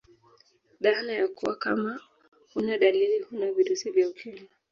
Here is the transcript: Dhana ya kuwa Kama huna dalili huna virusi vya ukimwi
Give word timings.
Dhana 0.81 1.13
ya 1.13 1.27
kuwa 1.27 1.55
Kama 1.55 1.99
huna 2.53 2.77
dalili 2.77 3.19
huna 3.19 3.51
virusi 3.51 3.91
vya 3.91 4.09
ukimwi 4.09 4.47